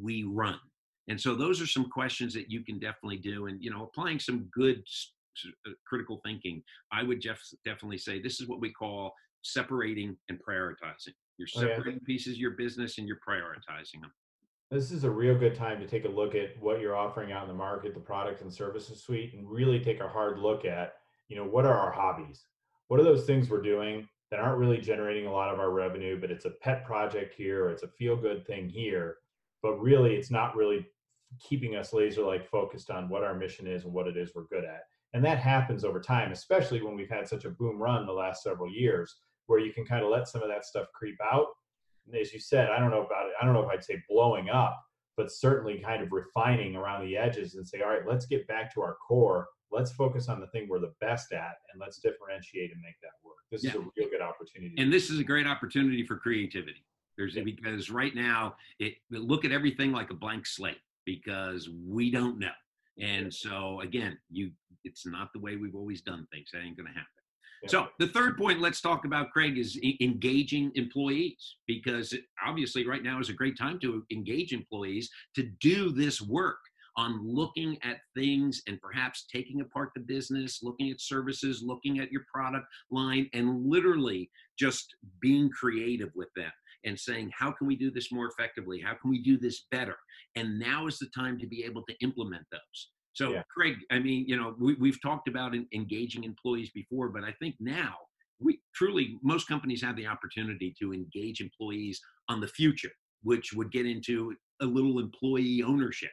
we 0.01 0.23
run? 0.23 0.59
And 1.07 1.19
so 1.19 1.35
those 1.35 1.61
are 1.61 1.67
some 1.67 1.89
questions 1.89 2.33
that 2.33 2.49
you 2.49 2.63
can 2.63 2.79
definitely 2.79 3.17
do. 3.17 3.47
And, 3.47 3.61
you 3.61 3.69
know, 3.69 3.83
applying 3.83 4.19
some 4.19 4.49
good 4.51 4.83
uh, 5.67 5.71
critical 5.87 6.19
thinking, 6.25 6.63
I 6.91 7.03
would 7.03 7.19
def- 7.19 7.53
definitely 7.63 7.99
say 7.99 8.21
this 8.21 8.41
is 8.41 8.47
what 8.47 8.59
we 8.59 8.71
call 8.71 9.13
separating 9.43 10.17
and 10.29 10.39
prioritizing. 10.47 11.13
You're 11.37 11.47
separating 11.47 11.85
oh, 11.87 11.89
yeah. 12.01 12.05
pieces 12.05 12.33
of 12.33 12.39
your 12.39 12.51
business 12.51 12.97
and 12.97 13.07
you're 13.07 13.19
prioritizing 13.27 14.01
them. 14.01 14.11
This 14.71 14.91
is 14.91 15.03
a 15.03 15.09
real 15.09 15.37
good 15.37 15.55
time 15.55 15.79
to 15.79 15.87
take 15.87 16.05
a 16.05 16.09
look 16.09 16.33
at 16.33 16.59
what 16.59 16.79
you're 16.79 16.95
offering 16.95 17.31
out 17.31 17.43
in 17.43 17.47
the 17.47 17.53
market, 17.53 17.93
the 17.93 17.99
product 17.99 18.41
and 18.41 18.51
services 18.51 19.03
suite, 19.03 19.33
and 19.33 19.49
really 19.49 19.79
take 19.79 19.99
a 19.99 20.07
hard 20.07 20.39
look 20.39 20.65
at 20.65 20.93
you 21.27 21.35
know, 21.35 21.45
what 21.45 21.65
are 21.65 21.77
our 21.77 21.91
hobbies? 21.91 22.45
What 22.87 22.99
are 22.99 23.03
those 23.03 23.25
things 23.25 23.49
we're 23.49 23.61
doing 23.61 24.07
that 24.31 24.39
aren't 24.39 24.59
really 24.59 24.79
generating 24.79 25.27
a 25.27 25.31
lot 25.31 25.53
of 25.53 25.59
our 25.59 25.71
revenue, 25.71 26.19
but 26.19 26.31
it's 26.31 26.45
a 26.45 26.51
pet 26.61 26.85
project 26.85 27.33
here, 27.35 27.65
or 27.65 27.71
it's 27.71 27.83
a 27.83 27.87
feel 27.87 28.15
good 28.15 28.45
thing 28.45 28.69
here, 28.69 29.17
but 29.61 29.79
really 29.79 30.15
it's 30.15 30.31
not 30.31 30.55
really 30.55 30.85
keeping 31.39 31.75
us 31.75 31.93
laser 31.93 32.23
like 32.23 32.49
focused 32.49 32.89
on 32.89 33.09
what 33.09 33.23
our 33.23 33.33
mission 33.33 33.67
is 33.67 33.83
and 33.83 33.93
what 33.93 34.07
it 34.07 34.17
is 34.17 34.31
we're 34.35 34.43
good 34.45 34.63
at. 34.63 34.83
And 35.13 35.23
that 35.25 35.39
happens 35.39 35.83
over 35.83 35.99
time, 35.99 36.31
especially 36.31 36.81
when 36.81 36.95
we've 36.95 37.09
had 37.09 37.27
such 37.27 37.45
a 37.45 37.49
boom 37.49 37.77
run 37.77 38.05
the 38.05 38.13
last 38.13 38.43
several 38.43 38.69
years, 38.69 39.15
where 39.47 39.59
you 39.59 39.73
can 39.73 39.85
kind 39.85 40.03
of 40.03 40.11
let 40.11 40.27
some 40.27 40.41
of 40.41 40.49
that 40.49 40.65
stuff 40.65 40.87
creep 40.93 41.17
out. 41.23 41.47
And 42.07 42.15
as 42.15 42.33
you 42.33 42.39
said, 42.39 42.69
I 42.69 42.79
don't 42.79 42.91
know 42.91 43.05
about 43.05 43.27
it. 43.27 43.33
I 43.41 43.45
don't 43.45 43.53
know 43.53 43.63
if 43.63 43.69
I'd 43.69 43.83
say 43.83 44.01
blowing 44.09 44.49
up, 44.49 44.79
but 45.17 45.31
certainly 45.31 45.79
kind 45.79 46.03
of 46.03 46.11
refining 46.11 46.75
around 46.75 47.05
the 47.05 47.17
edges 47.17 47.55
and 47.55 47.67
say, 47.67 47.81
all 47.81 47.89
right, 47.89 48.07
let's 48.07 48.25
get 48.25 48.47
back 48.47 48.73
to 48.73 48.81
our 48.81 48.97
core 49.07 49.47
let's 49.71 49.91
focus 49.91 50.29
on 50.29 50.39
the 50.39 50.47
thing 50.47 50.67
we're 50.69 50.79
the 50.79 50.93
best 51.01 51.33
at 51.33 51.55
and 51.71 51.79
let's 51.79 51.99
differentiate 51.99 52.71
and 52.71 52.81
make 52.81 52.95
that 53.01 53.11
work. 53.23 53.35
This 53.51 53.63
yeah. 53.63 53.71
is 53.71 53.75
a 53.75 53.79
real 53.79 54.09
good 54.09 54.21
opportunity. 54.21 54.75
And 54.77 54.91
this 54.91 55.09
is 55.09 55.19
a 55.19 55.23
great 55.23 55.47
opportunity 55.47 56.05
for 56.05 56.17
creativity. 56.17 56.85
There's 57.17 57.35
yeah. 57.35 57.43
because 57.43 57.89
right 57.89 58.15
now 58.15 58.55
it 58.79 58.95
look 59.11 59.45
at 59.45 59.51
everything 59.51 59.91
like 59.91 60.11
a 60.11 60.13
blank 60.13 60.45
slate 60.45 60.79
because 61.05 61.69
we 61.87 62.11
don't 62.11 62.39
know. 62.39 62.51
And 62.99 63.33
so 63.33 63.81
again, 63.81 64.17
you 64.29 64.51
it's 64.83 65.05
not 65.05 65.33
the 65.33 65.39
way 65.39 65.55
we've 65.55 65.75
always 65.75 66.01
done 66.01 66.27
things. 66.31 66.49
That 66.53 66.61
ain't 66.61 66.77
gonna 66.77 66.89
happen. 66.89 67.05
So 67.67 67.87
the 67.99 68.07
third 68.07 68.37
point 68.37 68.61
let's 68.61 68.79
talk 68.79 69.05
about, 69.05 69.31
Craig, 69.31 69.57
is 69.57 69.79
engaging 69.99 70.71
employees 70.75 71.55
because 71.67 72.15
obviously 72.45 72.87
right 72.87 73.03
now 73.03 73.19
is 73.19 73.29
a 73.29 73.33
great 73.33 73.57
time 73.57 73.79
to 73.79 74.03
engage 74.11 74.53
employees 74.53 75.09
to 75.35 75.43
do 75.61 75.91
this 75.91 76.21
work 76.21 76.57
on 76.97 77.19
looking 77.23 77.77
at 77.83 77.97
things 78.15 78.61
and 78.67 78.79
perhaps 78.81 79.25
taking 79.33 79.61
apart 79.61 79.89
the 79.95 80.01
business, 80.01 80.59
looking 80.63 80.91
at 80.91 81.01
services, 81.01 81.61
looking 81.65 81.99
at 81.99 82.11
your 82.11 82.23
product 82.33 82.65
line, 82.91 83.29
and 83.33 83.65
literally 83.65 84.29
just 84.57 84.95
being 85.19 85.49
creative 85.49 86.09
with 86.15 86.29
them 86.35 86.51
and 86.85 86.97
saying, 86.97 87.31
how 87.37 87.51
can 87.51 87.67
we 87.67 87.75
do 87.75 87.91
this 87.91 88.11
more 88.11 88.27
effectively? 88.27 88.79
How 88.79 88.93
can 88.93 89.09
we 89.09 89.21
do 89.21 89.37
this 89.37 89.65
better? 89.71 89.97
And 90.35 90.59
now 90.59 90.87
is 90.87 90.99
the 90.99 91.09
time 91.15 91.39
to 91.39 91.47
be 91.47 91.63
able 91.63 91.83
to 91.89 91.95
implement 92.01 92.45
those. 92.51 92.89
So, 93.15 93.31
yeah. 93.31 93.43
Craig, 93.55 93.75
I 93.91 93.99
mean, 93.99 94.25
you 94.27 94.35
know, 94.35 94.55
we, 94.59 94.89
have 94.89 95.01
talked 95.01 95.27
about 95.27 95.55
engaging 95.73 96.25
employees 96.25 96.69
before, 96.71 97.09
but 97.09 97.23
I 97.23 97.31
think 97.39 97.55
now 97.59 97.95
we 98.39 98.59
truly, 98.75 99.17
most 99.23 99.47
companies 99.47 99.81
have 99.81 99.95
the 99.95 100.05
opportunity 100.05 100.75
to 100.79 100.93
engage 100.93 101.39
employees 101.39 101.99
on 102.27 102.41
the 102.41 102.47
future, 102.47 102.91
which 103.23 103.53
would 103.53 103.71
get 103.71 103.85
into 103.85 104.35
a 104.61 104.65
little 104.65 104.99
employee 104.99 105.63
ownership. 105.63 106.11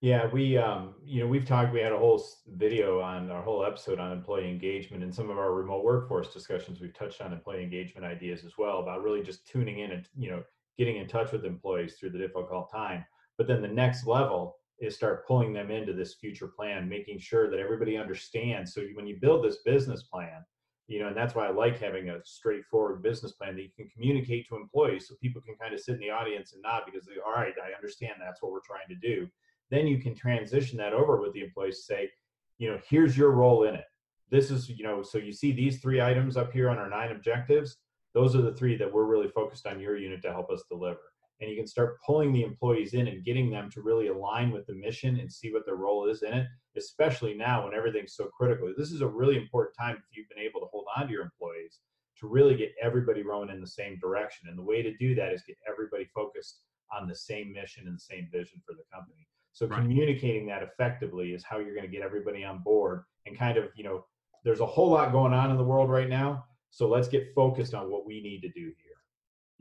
Yeah, 0.00 0.26
we 0.26 0.58
um, 0.58 0.94
you 1.04 1.20
know 1.20 1.28
we've 1.28 1.44
talked. 1.44 1.72
We 1.72 1.80
had 1.80 1.92
a 1.92 1.98
whole 1.98 2.24
video 2.48 3.00
on 3.00 3.30
our 3.30 3.40
whole 3.40 3.64
episode 3.64 4.00
on 4.00 4.10
employee 4.10 4.48
engagement 4.48 5.04
and 5.04 5.14
some 5.14 5.30
of 5.30 5.38
our 5.38 5.54
remote 5.54 5.84
workforce 5.84 6.32
discussions. 6.32 6.80
We've 6.80 6.92
touched 6.92 7.20
on 7.20 7.32
employee 7.32 7.62
engagement 7.62 8.04
ideas 8.04 8.44
as 8.44 8.58
well 8.58 8.80
about 8.80 9.04
really 9.04 9.22
just 9.22 9.46
tuning 9.46 9.78
in 9.78 9.92
and 9.92 10.08
you 10.18 10.30
know 10.30 10.42
getting 10.76 10.96
in 10.96 11.06
touch 11.06 11.30
with 11.30 11.44
employees 11.44 11.94
through 11.94 12.10
the 12.10 12.18
difficult 12.18 12.72
time. 12.72 13.04
But 13.38 13.46
then 13.46 13.62
the 13.62 13.68
next 13.68 14.04
level 14.04 14.56
is 14.80 14.94
start 14.94 15.26
pulling 15.26 15.52
them 15.52 15.70
into 15.70 15.92
this 15.92 16.14
future 16.14 16.48
plan, 16.48 16.88
making 16.88 17.18
sure 17.18 17.50
that 17.50 17.60
everybody 17.60 17.96
understands. 17.96 18.74
So 18.74 18.82
when 18.94 19.06
you 19.06 19.18
build 19.20 19.44
this 19.44 19.58
business 19.64 20.02
plan, 20.02 20.44
you 20.88 21.00
know, 21.00 21.08
and 21.08 21.16
that's 21.16 21.34
why 21.34 21.46
I 21.46 21.50
like 21.50 21.80
having 21.80 22.10
a 22.10 22.18
straightforward 22.24 23.02
business 23.02 23.32
plan 23.32 23.54
that 23.54 23.62
you 23.62 23.70
can 23.76 23.88
communicate 23.88 24.48
to 24.48 24.56
employees, 24.56 25.08
so 25.08 25.14
people 25.22 25.40
can 25.40 25.54
kind 25.54 25.72
of 25.72 25.80
sit 25.80 25.94
in 25.94 26.00
the 26.00 26.10
audience 26.10 26.52
and 26.52 26.62
nod 26.62 26.82
because 26.84 27.06
they, 27.06 27.14
all 27.24 27.32
right, 27.32 27.54
I 27.62 27.74
understand 27.76 28.14
that's 28.20 28.42
what 28.42 28.52
we're 28.52 28.60
trying 28.60 28.88
to 28.88 28.96
do 28.96 29.28
then 29.72 29.86
you 29.86 29.98
can 29.98 30.14
transition 30.14 30.76
that 30.76 30.92
over 30.92 31.20
with 31.20 31.32
the 31.32 31.42
employees 31.42 31.78
to 31.78 31.82
say, 31.82 32.10
you 32.58 32.70
know, 32.70 32.78
here's 32.88 33.16
your 33.16 33.30
role 33.30 33.64
in 33.64 33.74
it. 33.74 33.86
This 34.30 34.50
is, 34.50 34.68
you 34.68 34.84
know, 34.84 35.02
so 35.02 35.16
you 35.16 35.32
see 35.32 35.50
these 35.50 35.80
three 35.80 36.00
items 36.00 36.36
up 36.36 36.52
here 36.52 36.68
on 36.68 36.78
our 36.78 36.90
nine 36.90 37.10
objectives. 37.10 37.78
Those 38.12 38.36
are 38.36 38.42
the 38.42 38.54
three 38.54 38.76
that 38.76 38.92
we're 38.92 39.06
really 39.06 39.28
focused 39.28 39.66
on 39.66 39.80
your 39.80 39.96
unit 39.96 40.20
to 40.22 40.30
help 40.30 40.50
us 40.50 40.62
deliver. 40.68 41.00
And 41.42 41.50
you 41.50 41.56
can 41.56 41.66
start 41.66 42.00
pulling 42.06 42.32
the 42.32 42.44
employees 42.44 42.94
in 42.94 43.08
and 43.08 43.24
getting 43.24 43.50
them 43.50 43.68
to 43.72 43.82
really 43.82 44.06
align 44.06 44.52
with 44.52 44.64
the 44.66 44.74
mission 44.74 45.18
and 45.18 45.30
see 45.30 45.52
what 45.52 45.66
their 45.66 45.74
role 45.74 46.08
is 46.08 46.22
in 46.22 46.32
it, 46.32 46.46
especially 46.76 47.34
now 47.34 47.64
when 47.64 47.74
everything's 47.74 48.14
so 48.14 48.26
critical. 48.26 48.72
This 48.78 48.92
is 48.92 49.00
a 49.00 49.08
really 49.08 49.36
important 49.36 49.76
time 49.76 49.96
if 49.96 50.16
you've 50.16 50.28
been 50.28 50.38
able 50.38 50.60
to 50.60 50.66
hold 50.66 50.86
on 50.96 51.08
to 51.08 51.12
your 51.12 51.24
employees 51.24 51.80
to 52.20 52.28
really 52.28 52.54
get 52.54 52.72
everybody 52.80 53.24
rowing 53.24 53.50
in 53.50 53.60
the 53.60 53.66
same 53.66 53.98
direction. 53.98 54.48
And 54.48 54.56
the 54.56 54.62
way 54.62 54.82
to 54.82 54.96
do 54.98 55.16
that 55.16 55.32
is 55.32 55.42
get 55.42 55.56
everybody 55.68 56.04
focused 56.14 56.60
on 56.96 57.08
the 57.08 57.16
same 57.16 57.52
mission 57.52 57.88
and 57.88 57.96
the 57.96 58.00
same 58.00 58.28
vision 58.30 58.62
for 58.64 58.74
the 58.74 58.84
company. 58.94 59.26
So 59.52 59.66
Right. 59.66 59.80
communicating 59.80 60.46
that 60.46 60.62
effectively 60.62 61.32
is 61.34 61.42
how 61.42 61.58
you're 61.58 61.74
going 61.74 61.90
to 61.90 61.92
get 61.92 62.02
everybody 62.02 62.44
on 62.44 62.62
board 62.62 63.02
and 63.26 63.36
kind 63.36 63.58
of, 63.58 63.70
you 63.74 63.82
know, 63.82 64.06
there's 64.44 64.60
a 64.60 64.66
whole 64.66 64.90
lot 64.90 65.10
going 65.10 65.32
on 65.32 65.50
in 65.50 65.56
the 65.56 65.64
world 65.64 65.90
right 65.90 66.08
now. 66.08 66.44
So 66.70 66.88
let's 66.88 67.08
get 67.08 67.34
focused 67.34 67.74
on 67.74 67.90
what 67.90 68.06
we 68.06 68.22
need 68.22 68.40
to 68.42 68.48
do 68.50 68.72
here. 68.82 68.91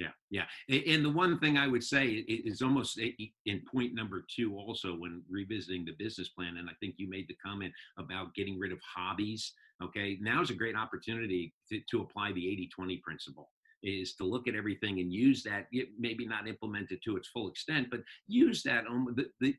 Yeah, 0.01 0.46
yeah. 0.70 0.86
And 0.88 1.05
the 1.05 1.12
one 1.12 1.38
thing 1.39 1.58
I 1.58 1.67
would 1.67 1.84
say 1.84 2.08
is 2.08 2.63
almost 2.63 3.00
in 3.00 3.62
point 3.72 3.93
number 3.93 4.25
two, 4.36 4.58
also 4.58 4.96
when 4.96 5.22
revisiting 5.29 5.86
the 5.86 5.93
business 6.00 6.29
plan, 6.29 6.58
and 6.58 6.67
I 6.67 6.74
think 6.79 6.96
you 6.98 7.08
made 7.08 7.27
the 7.27 7.38
comment 7.46 7.72
about 8.00 8.34
getting 8.34 8.58
rid 8.58 8.72
of 8.72 8.79
hobbies. 8.81 9.53
Okay, 9.84 10.17
now's 10.20 10.50
a 10.50 10.55
great 10.55 10.75
opportunity 10.75 11.53
to, 11.70 11.79
to 11.91 12.01
apply 12.01 12.31
the 12.31 12.48
80 12.48 12.70
20 12.75 12.98
principle. 12.98 13.50
Is 13.84 14.15
to 14.15 14.24
look 14.24 14.48
at 14.48 14.55
everything 14.55 15.00
and 15.00 15.13
use 15.13 15.43
that, 15.43 15.67
maybe 16.00 16.25
not 16.25 16.48
implement 16.48 16.91
it 16.91 17.01
to 17.03 17.17
its 17.17 17.29
full 17.29 17.50
extent, 17.50 17.88
but 17.91 18.01
use 18.27 18.63
that 18.63 18.86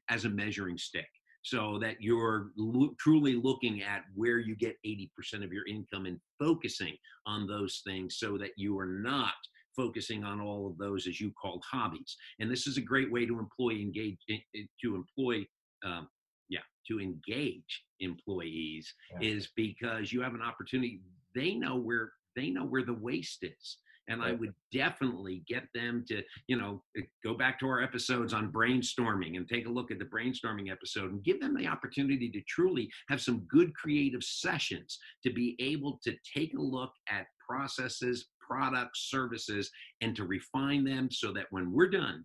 as 0.08 0.25
a 0.25 0.28
measuring 0.28 0.78
stick 0.78 1.08
so 1.42 1.76
that 1.80 1.96
you're 2.00 2.50
lo- 2.56 2.94
truly 3.00 3.34
looking 3.34 3.82
at 3.82 4.02
where 4.14 4.38
you 4.38 4.54
get 4.54 4.76
80% 4.87 5.44
of 5.44 5.52
your 5.52 5.66
income 5.66 6.06
and 6.06 6.20
focusing 6.38 6.96
on 7.26 7.49
those 7.49 7.82
things 7.84 8.16
so 8.16 8.38
that 8.38 8.52
you 8.56 8.78
are 8.78 8.87
not 8.87 9.34
focusing 9.76 10.25
on 10.25 10.41
all 10.41 10.67
of 10.67 10.79
those 10.79 11.07
as 11.07 11.21
you 11.21 11.33
called 11.41 11.62
hobbies. 11.71 12.17
And 12.41 12.50
this 12.50 12.67
is 12.67 12.76
a 12.76 12.83
great 12.83 13.11
way 13.11 13.26
to 13.26 13.38
employ 13.38 13.71
engage 13.73 14.19
eh, 14.31 14.37
eh, 14.57 14.62
to 14.83 14.95
employ 14.95 15.47
um, 15.85 16.09
yeah 16.49 16.61
to 16.88 17.00
engage 17.00 17.85
employees 18.00 18.93
Yeah. 19.12 19.29
is 19.35 19.49
because 19.57 20.12
you 20.12 20.21
have 20.23 20.35
an 20.35 20.43
opportunity 20.43 21.00
they 21.35 21.55
know 21.55 21.76
where 21.76 22.12
they 22.37 22.50
know 22.50 22.64
where 22.64 22.85
the 22.85 22.95
waste 22.95 23.43
is. 23.45 23.79
And 24.09 24.21
i 24.23 24.33
would 24.33 24.52
definitely 24.73 25.45
get 25.49 25.64
them 25.75 26.05
to 26.09 26.23
you 26.49 26.57
know 26.59 26.83
eh, 26.99 27.02
go 27.25 27.35
back 27.35 27.59
to 27.61 27.69
our 27.69 27.81
episodes 27.83 28.35
on 28.35 28.52
brainstorming 28.52 29.37
and 29.37 29.49
take 29.49 29.67
a 29.67 29.71
look 29.71 29.91
at 29.93 29.99
the 30.00 30.05
brainstorming 30.05 30.71
episode 30.71 31.12
and 31.12 31.23
give 31.25 31.41
them 31.41 31.55
the 31.57 31.67
opportunity 31.69 32.29
to 32.31 32.41
truly 32.49 32.91
have 33.09 33.21
some 33.23 33.47
good 33.49 33.73
creative 33.75 34.23
sessions 34.25 34.99
to 35.25 35.33
be 35.33 35.57
able 35.61 35.99
to 36.02 36.12
take 36.37 36.52
a 36.55 36.61
look 36.61 36.93
at 37.09 37.26
processes 37.49 38.26
products 38.46 39.11
services 39.11 39.70
and 40.00 40.14
to 40.16 40.25
refine 40.25 40.84
them 40.84 41.11
so 41.11 41.32
that 41.32 41.46
when 41.50 41.72
we're 41.72 41.88
done 41.88 42.25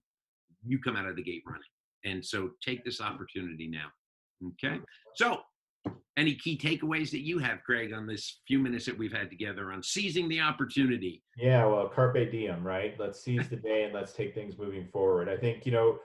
you 0.65 0.79
come 0.79 0.95
out 0.95 1.07
of 1.07 1.15
the 1.15 1.24
gate 1.24 1.43
running. 1.45 1.62
And 2.05 2.24
so 2.24 2.51
take 2.62 2.83
this 2.83 3.01
opportunity 3.01 3.67
now. 3.67 3.88
Okay? 4.50 4.79
So 5.15 5.41
any 6.17 6.36
key 6.36 6.57
takeaways 6.57 7.12
that 7.12 7.25
you 7.25 7.39
have 7.39 7.63
craig 7.63 7.93
on 7.93 8.07
this 8.07 8.39
few 8.47 8.59
minutes 8.59 8.86
that 8.86 8.97
we've 8.97 9.13
had 9.13 9.29
together 9.29 9.71
on 9.71 9.83
seizing 9.83 10.27
the 10.29 10.41
opportunity? 10.41 11.24
Yeah, 11.38 11.65
well, 11.65 11.88
carpe 11.88 12.31
diem, 12.31 12.63
right? 12.63 12.95
Let's 13.00 13.21
seize 13.21 13.47
the 13.50 13.55
day 13.55 13.83
and 13.83 13.93
let's 13.93 14.13
take 14.13 14.33
things 14.33 14.57
moving 14.57 14.88
forward. 14.88 15.29
I 15.29 15.38
think 15.38 15.65
you 15.65 15.71
know, 15.71 16.00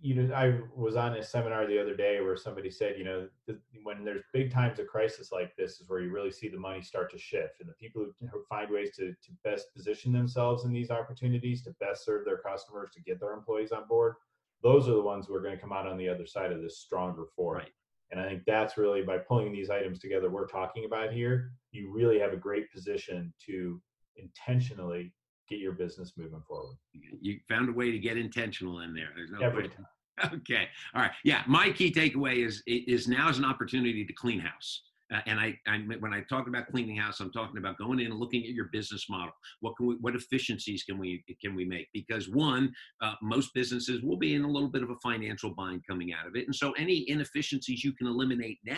you 0.00 0.14
know, 0.14 0.34
I 0.34 0.58
was 0.74 0.96
on 0.96 1.14
a 1.14 1.22
seminar 1.22 1.66
the 1.66 1.80
other 1.80 1.94
day 1.94 2.20
where 2.20 2.36
somebody 2.36 2.70
said, 2.70 2.94
you 2.96 3.04
know, 3.04 3.28
the, 3.46 3.58
when 3.82 4.04
there's 4.04 4.22
big 4.32 4.52
times 4.52 4.78
of 4.78 4.86
crisis 4.86 5.32
like 5.32 5.54
this, 5.56 5.80
is 5.80 5.88
where 5.88 6.00
you 6.00 6.10
really 6.10 6.30
see 6.30 6.48
the 6.48 6.58
money 6.58 6.82
start 6.82 7.10
to 7.12 7.18
shift, 7.18 7.60
and 7.60 7.68
the 7.68 7.74
people 7.74 8.06
who 8.20 8.44
find 8.48 8.70
ways 8.70 8.90
to 8.96 9.12
to 9.12 9.32
best 9.44 9.66
position 9.74 10.12
themselves 10.12 10.64
in 10.64 10.72
these 10.72 10.90
opportunities 10.90 11.62
to 11.62 11.74
best 11.80 12.04
serve 12.04 12.24
their 12.24 12.38
customers 12.38 12.90
to 12.94 13.02
get 13.02 13.20
their 13.20 13.32
employees 13.32 13.72
on 13.72 13.86
board. 13.88 14.14
Those 14.62 14.88
are 14.88 14.94
the 14.94 15.02
ones 15.02 15.26
who 15.26 15.34
are 15.34 15.40
going 15.40 15.54
to 15.54 15.60
come 15.60 15.72
out 15.72 15.86
on 15.86 15.96
the 15.96 16.08
other 16.08 16.26
side 16.26 16.52
of 16.52 16.60
this 16.60 16.78
stronger 16.78 17.24
for. 17.34 17.54
Right. 17.56 17.72
And 18.10 18.20
I 18.20 18.28
think 18.28 18.42
that's 18.46 18.76
really 18.76 19.02
by 19.02 19.18
pulling 19.18 19.52
these 19.52 19.70
items 19.70 19.98
together 20.00 20.28
we're 20.30 20.46
talking 20.46 20.84
about 20.84 21.12
here, 21.12 21.52
you 21.70 21.92
really 21.92 22.18
have 22.18 22.32
a 22.32 22.36
great 22.36 22.70
position 22.72 23.32
to 23.46 23.80
intentionally 24.16 25.12
get 25.48 25.58
your 25.58 25.72
business 25.72 26.12
moving 26.16 26.42
forward. 26.46 26.76
you 26.92 27.38
found 27.48 27.68
a 27.68 27.72
way 27.72 27.90
to 27.90 27.98
get 27.98 28.16
intentional 28.16 28.80
in 28.80 28.94
there 28.94 29.08
there's 29.16 29.30
no 29.30 29.40
Every 29.40 29.64
question. 29.64 29.84
okay 30.34 30.68
all 30.94 31.02
right. 31.02 31.12
Yeah 31.24 31.42
my 31.46 31.70
key 31.70 31.92
takeaway 31.92 32.44
is 32.46 32.62
is 32.66 33.08
now 33.08 33.28
is 33.28 33.38
an 33.38 33.44
opportunity 33.44 34.04
to 34.04 34.12
clean 34.12 34.40
house. 34.40 34.82
Uh, 35.12 35.18
and 35.26 35.40
I, 35.40 35.58
I 35.66 35.78
when 35.98 36.14
i 36.14 36.20
talk 36.20 36.46
about 36.46 36.68
cleaning 36.68 36.96
house 36.96 37.18
i'm 37.18 37.32
talking 37.32 37.58
about 37.58 37.78
going 37.78 37.98
in 37.98 38.12
and 38.12 38.20
looking 38.20 38.44
at 38.44 38.50
your 38.50 38.66
business 38.72 39.06
model. 39.10 39.32
What 39.60 39.76
can 39.76 39.86
we 39.88 39.94
what 39.96 40.14
efficiencies 40.14 40.84
can 40.84 40.98
we 40.98 41.24
can 41.40 41.54
we 41.54 41.64
make? 41.64 41.88
Because 41.92 42.28
one 42.28 42.72
uh, 43.00 43.14
most 43.22 43.52
businesses 43.54 44.02
will 44.02 44.16
be 44.16 44.34
in 44.34 44.44
a 44.44 44.50
little 44.50 44.68
bit 44.68 44.82
of 44.82 44.90
a 44.90 44.96
financial 44.96 45.50
bind 45.50 45.82
coming 45.88 46.12
out 46.12 46.26
of 46.26 46.36
it. 46.36 46.46
And 46.46 46.54
so 46.54 46.72
any 46.72 47.08
inefficiencies 47.08 47.82
you 47.82 47.92
can 47.92 48.06
eliminate 48.06 48.58
now 48.64 48.76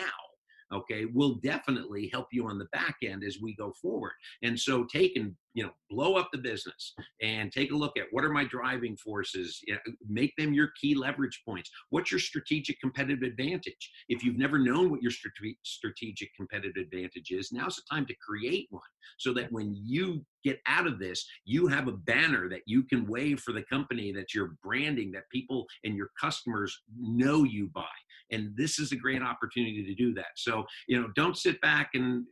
okay 0.73 1.05
will 1.05 1.35
definitely 1.35 2.09
help 2.11 2.27
you 2.31 2.47
on 2.47 2.57
the 2.57 2.65
back 2.71 2.97
end 3.03 3.23
as 3.23 3.37
we 3.41 3.55
go 3.55 3.73
forward. 3.81 4.13
And 4.41 4.59
so 4.59 4.85
take 4.85 5.15
and 5.15 5.33
you 5.53 5.63
know 5.63 5.71
blow 5.89 6.15
up 6.15 6.29
the 6.31 6.37
business 6.37 6.93
and 7.21 7.51
take 7.51 7.71
a 7.71 7.75
look 7.75 7.97
at 7.97 8.07
what 8.11 8.23
are 8.23 8.31
my 8.31 8.43
driving 8.43 8.97
forces 8.97 9.59
you 9.67 9.75
know, 9.75 9.79
make 10.07 10.33
them 10.37 10.53
your 10.53 10.71
key 10.79 10.95
leverage 10.95 11.41
points. 11.47 11.69
What's 11.89 12.11
your 12.11 12.19
strategic 12.19 12.79
competitive 12.79 13.21
advantage? 13.21 13.91
If 14.09 14.23
you've 14.23 14.37
never 14.37 14.57
known 14.57 14.89
what 14.89 15.01
your 15.01 15.11
strategic 15.63 16.29
competitive 16.35 16.75
advantage 16.77 17.31
is 17.31 17.51
now's 17.51 17.75
the 17.75 17.83
time 17.89 18.05
to 18.07 18.15
create 18.15 18.67
one 18.69 18.81
so 19.17 19.33
that 19.33 19.51
when 19.51 19.75
you 19.75 20.25
get 20.43 20.59
out 20.67 20.87
of 20.87 20.99
this 20.99 21.25
you 21.45 21.67
have 21.67 21.87
a 21.87 21.91
banner 21.91 22.49
that 22.49 22.61
you 22.65 22.83
can 22.83 23.05
wave 23.07 23.39
for 23.39 23.53
the 23.53 23.63
company 23.63 24.11
that 24.11 24.33
you're 24.33 24.55
branding 24.63 25.11
that 25.11 25.29
people 25.31 25.65
and 25.83 25.95
your 25.95 26.09
customers 26.19 26.81
know 26.99 27.43
you 27.43 27.69
by 27.73 27.83
and 28.33 28.55
this 28.55 28.79
is 28.79 28.91
a 28.91 28.95
great 28.95 29.21
opportunity 29.21 29.83
to 29.85 29.95
do 29.95 30.13
that. 30.15 30.33
So 30.35 30.65
you 30.87 30.99
know 30.99 31.09
don't 31.15 31.37
sit 31.37 31.59
back 31.61 31.91
and 31.93 32.25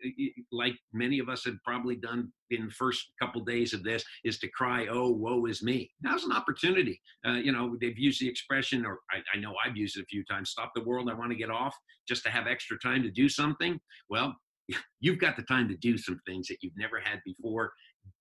like 0.51 0.75
many 0.93 1.19
of 1.19 1.29
us 1.29 1.45
have 1.45 1.55
probably 1.63 1.95
done 1.95 2.31
in 2.49 2.65
the 2.65 2.73
first 2.73 3.11
couple 3.21 3.41
days 3.41 3.73
of 3.73 3.83
this 3.83 4.03
is 4.25 4.39
to 4.39 4.49
cry 4.49 4.87
oh 4.91 5.09
woe 5.09 5.45
is 5.45 5.63
me. 5.63 5.91
Now's 6.01 6.23
an 6.23 6.31
opportunity. 6.31 6.99
Uh, 7.25 7.33
you 7.33 7.51
know 7.51 7.77
they've 7.79 7.97
used 7.97 8.21
the 8.21 8.27
expression 8.27 8.85
or 8.85 8.99
I, 9.11 9.17
I 9.33 9.39
know 9.39 9.53
i've 9.65 9.77
used 9.77 9.97
it 9.97 10.01
a 10.01 10.05
few 10.05 10.23
times 10.25 10.49
stop 10.49 10.71
the 10.75 10.83
world 10.83 11.09
i 11.09 11.13
want 11.13 11.31
to 11.31 11.37
get 11.37 11.49
off 11.49 11.75
just 12.07 12.23
to 12.23 12.29
have 12.29 12.47
extra 12.47 12.77
time 12.79 13.03
to 13.03 13.11
do 13.11 13.29
something. 13.29 13.79
Well 14.09 14.35
you've 14.99 15.19
got 15.19 15.35
the 15.35 15.43
time 15.43 15.67
to 15.69 15.77
do 15.77 15.97
some 15.97 16.19
things 16.25 16.47
that 16.47 16.57
you've 16.61 16.77
never 16.77 16.99
had 16.99 17.19
before. 17.25 17.71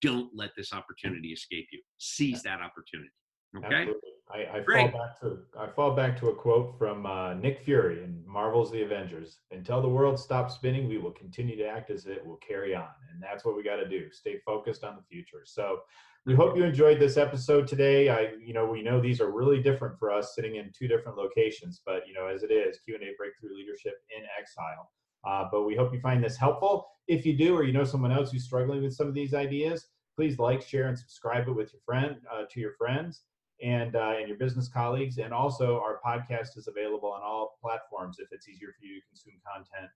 Don't 0.01 0.29
let 0.35 0.51
this 0.55 0.73
opportunity 0.73 1.29
escape 1.29 1.67
you. 1.71 1.81
Seize 1.97 2.43
that 2.43 2.59
opportunity. 2.61 3.11
Okay? 3.57 3.81
Absolutely. 3.81 4.09
I, 4.33 4.57
I 4.57 4.63
fall 4.63 4.87
back 4.87 5.19
to 5.21 5.37
I 5.59 5.67
fall 5.67 5.95
back 5.95 6.19
to 6.19 6.29
a 6.29 6.35
quote 6.35 6.77
from 6.77 7.05
uh, 7.05 7.33
Nick 7.33 7.63
Fury 7.63 8.03
in 8.03 8.23
Marvel's 8.25 8.71
The 8.71 8.83
Avengers. 8.83 9.39
Until 9.51 9.81
the 9.81 9.89
world 9.89 10.19
stops 10.19 10.55
spinning, 10.55 10.87
we 10.87 10.97
will 10.97 11.11
continue 11.11 11.57
to 11.57 11.67
act 11.67 11.89
as 11.89 12.05
it 12.05 12.25
will 12.25 12.37
carry 12.37 12.73
on, 12.73 12.89
and 13.11 13.21
that's 13.21 13.43
what 13.45 13.55
we 13.55 13.63
got 13.63 13.77
to 13.77 13.87
do. 13.87 14.11
Stay 14.11 14.37
focused 14.45 14.83
on 14.83 14.95
the 14.95 15.03
future. 15.03 15.41
So, 15.45 15.79
we 16.25 16.35
hope 16.35 16.55
you 16.55 16.63
enjoyed 16.63 16.99
this 16.99 17.17
episode 17.17 17.67
today. 17.67 18.09
I, 18.09 18.33
you 18.43 18.53
know, 18.53 18.65
we 18.65 18.83
know 18.83 19.01
these 19.01 19.21
are 19.21 19.31
really 19.31 19.61
different 19.61 19.97
for 19.97 20.11
us, 20.11 20.35
sitting 20.35 20.55
in 20.55 20.71
two 20.77 20.87
different 20.87 21.17
locations, 21.17 21.81
but 21.85 22.07
you 22.07 22.13
know, 22.13 22.27
as 22.27 22.43
it 22.43 22.51
is, 22.51 22.79
Q 22.85 22.95
and 22.95 23.03
A 23.03 23.11
Breakthrough 23.17 23.55
Leadership 23.55 23.93
in 24.15 24.23
Exile. 24.39 24.91
Uh, 25.27 25.47
but 25.51 25.63
we 25.63 25.75
hope 25.75 25.93
you 25.93 25.99
find 25.99 26.23
this 26.23 26.37
helpful. 26.37 26.87
If 27.07 27.25
you 27.25 27.37
do, 27.37 27.55
or 27.55 27.63
you 27.63 27.73
know 27.73 27.83
someone 27.83 28.11
else 28.11 28.31
who's 28.31 28.45
struggling 28.45 28.83
with 28.83 28.93
some 28.93 29.07
of 29.07 29.13
these 29.13 29.33
ideas, 29.33 29.87
please 30.15 30.39
like, 30.39 30.61
share, 30.61 30.87
and 30.87 30.97
subscribe 30.97 31.47
it 31.47 31.51
with 31.51 31.73
your 31.73 31.81
friend 31.85 32.17
uh, 32.31 32.43
to 32.51 32.59
your 32.59 32.73
friends 32.73 33.23
and 33.63 33.95
uh, 33.95 34.13
and 34.17 34.27
your 34.27 34.37
business 34.37 34.67
colleagues. 34.67 35.17
And 35.17 35.33
also, 35.33 35.79
our 35.79 35.99
podcast 36.05 36.57
is 36.57 36.67
available 36.67 37.11
on 37.11 37.21
all 37.21 37.57
platforms 37.61 38.17
if 38.19 38.27
it's 38.31 38.47
easier 38.49 38.73
for 38.79 38.85
you 38.85 38.99
to 38.99 39.07
consume 39.07 39.33
content 39.45 39.89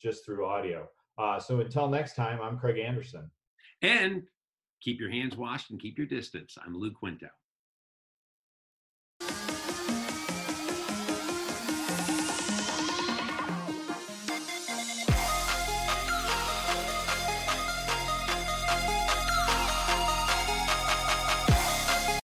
just 0.00 0.24
through 0.24 0.44
audio. 0.46 0.88
Uh, 1.18 1.38
so 1.40 1.60
until 1.60 1.88
next 1.88 2.14
time, 2.14 2.40
I'm 2.40 2.58
Craig 2.58 2.78
Anderson. 2.78 3.30
and 3.82 4.22
keep 4.80 5.00
your 5.00 5.10
hands 5.10 5.36
washed 5.36 5.70
and 5.70 5.80
keep 5.80 5.98
your 5.98 6.06
distance 6.06 6.56
i'm 6.64 6.72
lou 6.76 6.92
quinto 6.92 7.26